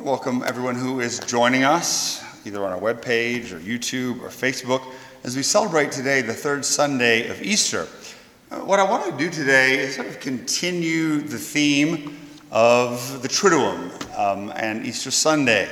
[0.00, 4.80] Welcome everyone who is joining us, either on our webpage or YouTube or Facebook,
[5.24, 7.88] as we celebrate today the third Sunday of Easter.
[8.48, 12.16] Uh, what I want to do today is sort of continue the theme
[12.52, 15.68] of the Triduum um, and Easter Sunday.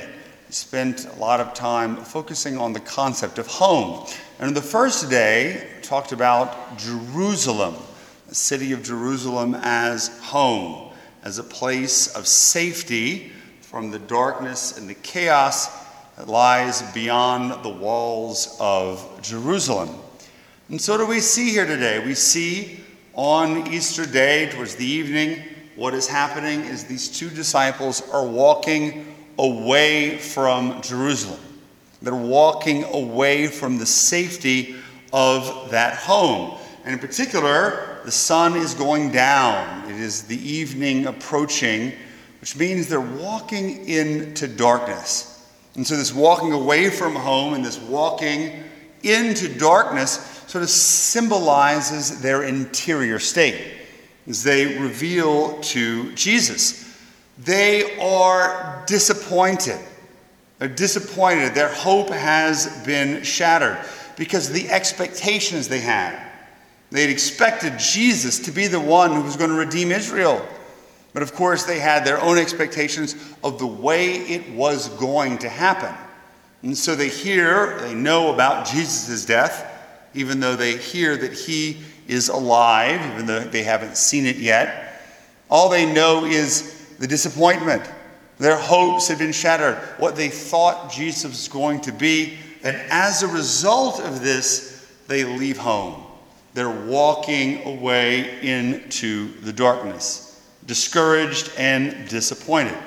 [0.49, 4.05] Spent a lot of time focusing on the concept of home.
[4.39, 7.75] And the first day, talked about Jerusalem,
[8.27, 10.91] the city of Jerusalem as home,
[11.23, 13.31] as a place of safety
[13.77, 15.67] from the darkness and the chaos
[16.15, 19.95] that lies beyond the walls of Jerusalem.
[20.69, 22.03] And so, do we see here today?
[22.03, 22.79] We see
[23.13, 25.43] on Easter Day, towards the evening,
[25.75, 31.39] what is happening is these two disciples are walking away from Jerusalem.
[32.01, 34.73] They're walking away from the safety
[35.13, 36.57] of that home.
[36.83, 39.87] And in particular, the sun is going down.
[39.87, 41.93] It is the evening approaching
[42.47, 45.45] which means they're walking into darkness.
[45.75, 48.63] And so, this walking away from home and this walking
[49.03, 50.11] into darkness
[50.47, 53.61] sort of symbolizes their interior state
[54.27, 56.97] as they reveal to Jesus.
[57.37, 59.77] They are disappointed.
[60.59, 61.53] They're disappointed.
[61.53, 63.77] Their hope has been shattered
[64.15, 66.17] because of the expectations they had.
[66.91, 70.47] They had expected Jesus to be the one who was going to redeem Israel.
[71.17, 75.49] But of course, they had their own expectations of the way it was going to
[75.49, 75.91] happen.
[76.61, 79.65] And so they hear, they know about Jesus' death,
[80.13, 85.01] even though they hear that he is alive, even though they haven't seen it yet.
[85.49, 87.81] All they know is the disappointment.
[88.37, 92.37] Their hopes have been shattered, what they thought Jesus was going to be.
[92.61, 95.99] And as a result of this, they leave home.
[96.53, 100.26] They're walking away into the darkness
[100.67, 102.77] discouraged and disappointed.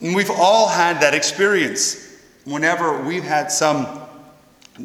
[0.00, 4.00] And we've all had that experience whenever we've had some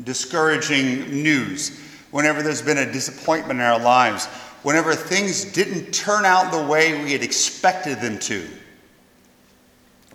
[0.04, 1.80] discouraging news,
[2.12, 4.28] whenever there's been a disappointment in our lives,
[4.64, 8.48] whenever things didn't turn out the way we had expected them to.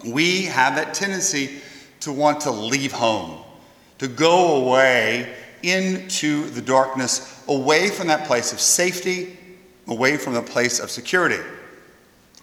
[0.06, 1.60] We have that tendency
[2.00, 3.42] to want to leave home,
[3.98, 9.36] to go away into the darkness, away from that place of safety,
[9.88, 11.42] away from the place of security.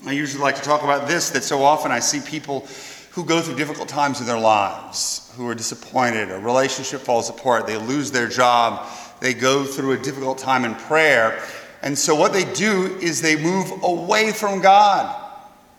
[0.05, 2.67] I usually like to talk about this that so often I see people
[3.11, 7.67] who go through difficult times in their lives, who are disappointed, a relationship falls apart,
[7.67, 8.85] they lose their job,
[9.21, 11.41] they go through a difficult time in prayer.
[11.83, 15.21] And so what they do is they move away from God.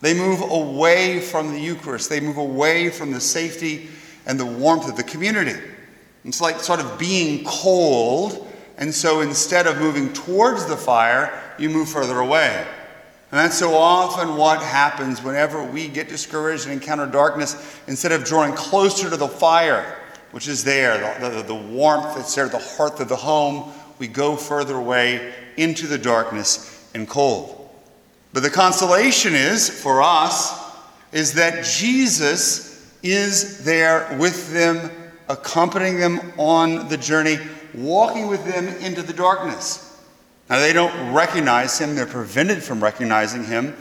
[0.00, 2.08] They move away from the Eucharist.
[2.08, 3.88] They move away from the safety
[4.26, 5.58] and the warmth of the community.
[6.24, 8.50] It's like sort of being cold.
[8.78, 12.66] And so instead of moving towards the fire, you move further away.
[13.34, 17.80] And that's so often what happens whenever we get discouraged and encounter darkness.
[17.88, 19.98] Instead of drawing closer to the fire,
[20.30, 24.06] which is there, the, the, the warmth that's there, the hearth of the home, we
[24.06, 27.68] go further away into the darkness and cold.
[28.32, 30.72] But the consolation is, for us,
[31.10, 34.92] is that Jesus is there with them,
[35.28, 37.38] accompanying them on the journey,
[37.74, 39.83] walking with them into the darkness.
[40.48, 43.74] Now, they don't recognize him, they're prevented from recognizing him,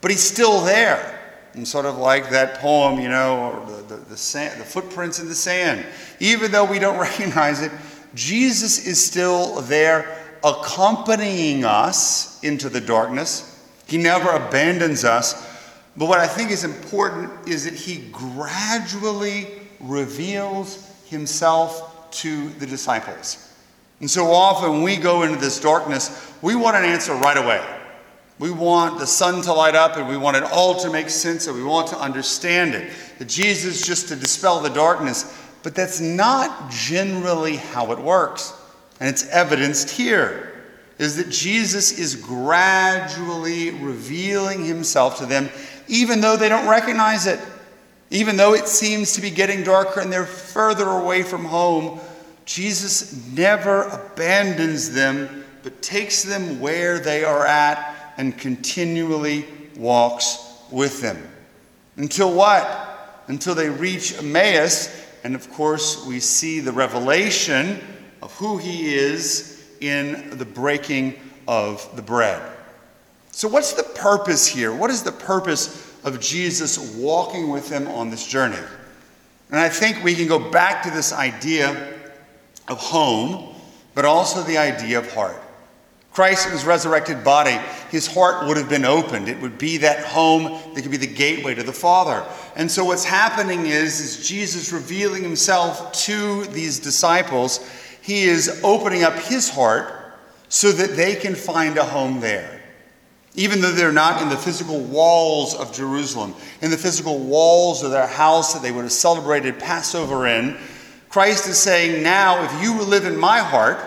[0.00, 1.18] but he's still there.
[1.54, 5.28] And sort of like that poem, you know, the, the, the, sand, the footprints in
[5.28, 5.84] the sand.
[6.20, 7.72] Even though we don't recognize it,
[8.14, 13.46] Jesus is still there accompanying us into the darkness.
[13.86, 15.46] He never abandons us.
[15.96, 19.48] But what I think is important is that he gradually
[19.80, 23.49] reveals himself to the disciples.
[24.00, 27.64] And so often we go into this darkness, we want an answer right away.
[28.38, 31.46] We want the sun to light up and we want it all to make sense
[31.46, 32.90] and we want to understand it.
[33.18, 38.54] That Jesus just to dispel the darkness, but that's not generally how it works.
[38.98, 40.46] And it's evidenced here
[40.98, 45.50] is that Jesus is gradually revealing himself to them
[45.90, 47.40] even though they don't recognize it.
[48.10, 52.00] Even though it seems to be getting darker and they're further away from home,
[52.44, 59.46] Jesus never abandons them, but takes them where they are at and continually
[59.76, 61.16] walks with them.
[61.96, 63.24] Until what?
[63.28, 67.78] Until they reach Emmaus, and of course, we see the revelation
[68.22, 71.14] of who he is in the breaking
[71.46, 72.40] of the bread.
[73.32, 74.74] So, what's the purpose here?
[74.74, 78.58] What is the purpose of Jesus walking with them on this journey?
[79.50, 81.99] And I think we can go back to this idea
[82.70, 83.54] of home,
[83.94, 85.42] but also the idea of heart.
[86.12, 87.58] Christ in his resurrected body,
[87.90, 89.28] his heart would have been opened.
[89.28, 92.26] It would be that home that could be the gateway to the Father.
[92.56, 97.60] And so what's happening is, is Jesus revealing himself to these disciples,
[98.02, 99.92] he is opening up his heart
[100.48, 102.60] so that they can find a home there.
[103.36, 107.92] Even though they're not in the physical walls of Jerusalem, in the physical walls of
[107.92, 110.58] their house that they would have celebrated Passover in,
[111.10, 113.78] Christ is saying, Now, if you live in my heart,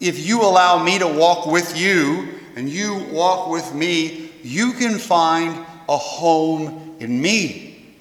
[0.00, 4.98] if you allow me to walk with you and you walk with me, you can
[4.98, 7.94] find a home in me.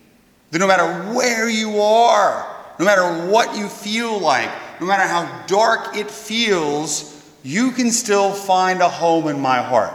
[0.50, 4.50] That no matter where you are, no matter what you feel like,
[4.81, 9.94] no matter how dark it feels, you can still find a home in my heart.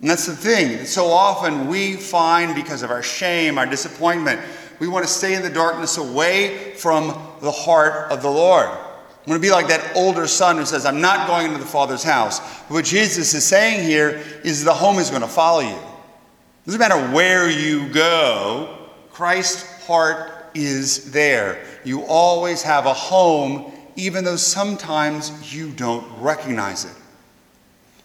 [0.00, 0.86] And that's the thing.
[0.86, 4.40] So often we find, because of our shame, our disappointment,
[4.78, 7.08] we want to stay in the darkness away from
[7.40, 8.68] the heart of the Lord.
[8.68, 11.64] I'm going to be like that older son who says, I'm not going into the
[11.64, 12.40] Father's house.
[12.68, 15.76] What Jesus is saying here is the home is going to follow you.
[15.76, 21.64] It doesn't matter where you go, Christ's heart is there.
[21.84, 26.94] You always have a home, even though sometimes you don't recognize it.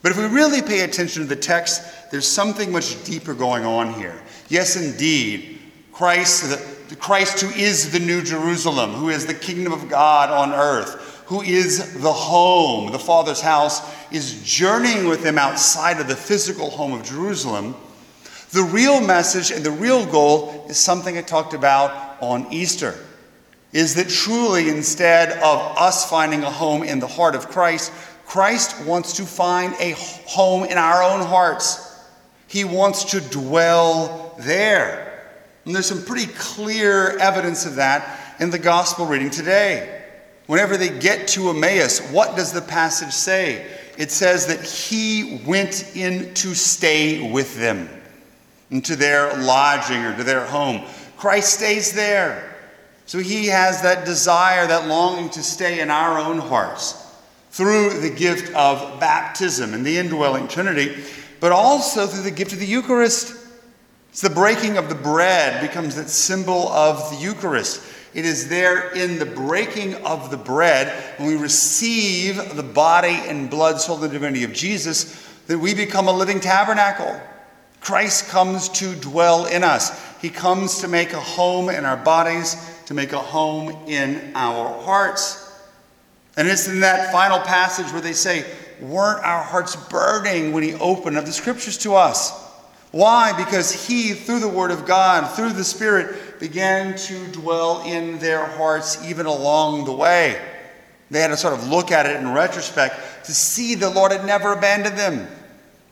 [0.02, 3.94] But if we really pay attention to the text, there's something much deeper going on
[3.94, 4.22] here.
[4.48, 5.60] Yes, indeed,
[6.00, 6.58] Christ,
[6.98, 11.42] Christ who is the New Jerusalem, who is the kingdom of God on earth, who
[11.42, 16.94] is the home, the Father's house, is journeying with them outside of the physical home
[16.94, 17.76] of Jerusalem.
[18.52, 22.96] The real message and the real goal is something I talked about on Easter.
[23.74, 27.92] Is that truly, instead of us finding a home in the heart of Christ,
[28.26, 32.02] Christ wants to find a home in our own hearts.
[32.48, 35.09] He wants to dwell there.
[35.66, 40.04] And there's some pretty clear evidence of that in the gospel reading today.
[40.48, 43.68] Whenever they get to Emmaus, what does the passage say?
[43.98, 47.90] It says that he went in to stay with them,
[48.72, 50.86] into their lodging or to their home.
[51.18, 52.56] Christ stays there.
[53.06, 57.06] So he has that desire, that longing to stay in our own hearts
[57.52, 61.04] through the gift of baptism and the indwelling Trinity,
[61.40, 63.36] but also through the gift of the Eucharist.
[64.20, 67.82] It's the breaking of the bread becomes that symbol of the Eucharist.
[68.14, 73.50] It is there in the breaking of the bread, when we receive the body and
[73.50, 77.18] blood, soul, and divinity of Jesus, that we become a living tabernacle.
[77.80, 79.98] Christ comes to dwell in us.
[80.22, 82.58] He comes to make a home in our bodies,
[82.88, 85.50] to make a home in our hearts.
[86.36, 88.44] And it's in that final passage where they say,
[88.82, 92.49] Weren't our hearts burning when He opened up the scriptures to us?
[92.92, 93.34] Why?
[93.38, 98.46] Because he, through the Word of God, through the Spirit, began to dwell in their
[98.46, 100.42] hearts even along the way.
[101.12, 104.26] They had to sort of look at it in retrospect to see the Lord had
[104.26, 105.28] never abandoned them.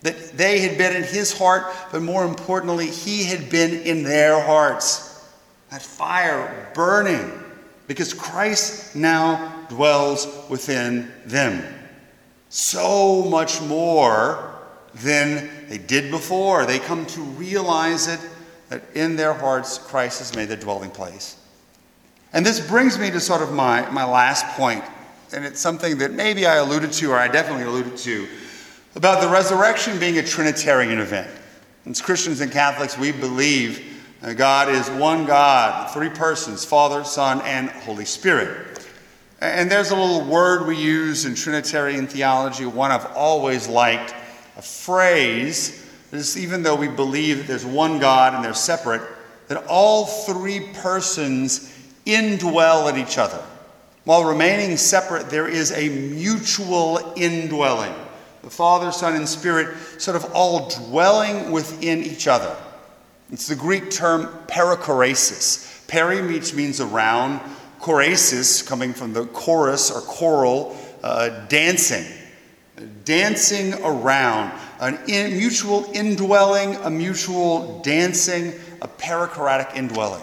[0.02, 4.40] That they had been in his heart, but more importantly, he had been in their
[4.40, 5.06] hearts.
[5.70, 7.30] That fire burning,
[7.88, 11.62] because Christ now dwells within them.
[12.48, 14.47] So much more
[15.00, 16.66] than they did before.
[16.66, 18.20] They come to realize it
[18.68, 21.36] that in their hearts Christ has made their dwelling place.
[22.32, 24.84] And this brings me to sort of my, my last point,
[25.32, 28.28] and it's something that maybe I alluded to, or I definitely alluded to,
[28.96, 31.30] about the resurrection being a Trinitarian event.
[31.86, 34.02] As Christians and Catholics, we believe
[34.36, 38.86] God is one God, three persons Father, Son, and Holy Spirit.
[39.40, 44.12] And there's a little word we use in Trinitarian theology, one I've always liked
[44.58, 49.02] a phrase is even though we believe that there's one God and they're separate,
[49.46, 51.72] that all three persons
[52.04, 53.42] indwell at each other.
[54.04, 57.94] While remaining separate, there is a mutual indwelling.
[58.42, 62.56] The Father, Son, and Spirit sort of all dwelling within each other.
[63.30, 65.86] It's the Greek term perichoresis.
[65.86, 67.40] Peri means around,
[67.80, 72.06] choresis coming from the chorus or choral, uh, dancing
[73.04, 80.22] dancing around, a in, mutual indwelling, a mutual dancing, a perichoretic indwelling.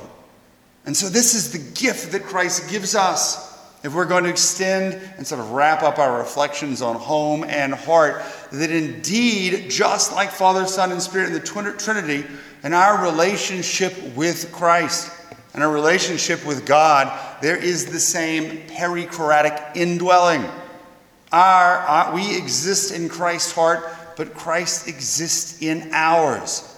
[0.85, 3.53] And so, this is the gift that Christ gives us.
[3.83, 7.71] If we're going to extend and sort of wrap up our reflections on home and
[7.71, 12.25] heart, that indeed, just like Father, Son, and Spirit in the Trinity,
[12.63, 15.11] in our relationship with Christ
[15.53, 20.43] and our relationship with God, there is the same perichoretic indwelling.
[21.31, 26.71] Our, our, we exist in Christ's heart, but Christ exists in ours.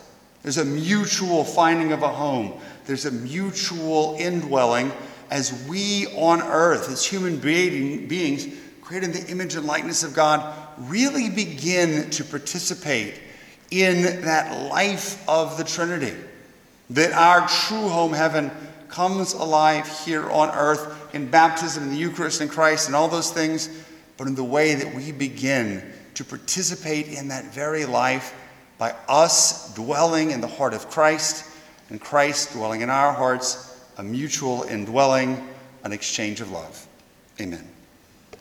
[0.44, 2.54] There's a mutual finding of a home,
[2.86, 4.92] there's a mutual indwelling
[5.30, 8.48] as we on earth, as human being, beings,
[8.82, 13.20] created in the image and likeness of God, really begin to participate
[13.72, 16.16] in that life of the Trinity.
[16.92, 18.50] That our true home, heaven,
[18.88, 23.32] comes alive here on earth in baptism, in the Eucharist, in Christ, and all those
[23.32, 23.70] things,
[24.18, 28.34] but in the way that we begin to participate in that very life
[28.78, 31.46] by us dwelling in the heart of Christ
[31.90, 35.48] and Christ dwelling in our hearts, a mutual indwelling,
[35.84, 36.88] an exchange of love.
[37.40, 37.77] Amen.